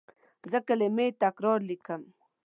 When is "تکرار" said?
1.21-1.59